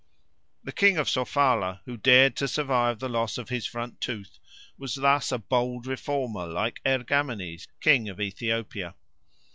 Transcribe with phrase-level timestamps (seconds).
[0.63, 4.39] The king of Sofala who dared to survive the loss of his front tooth
[4.75, 8.95] was thus a bold reformer like Ergamenes, king of Ethiopia.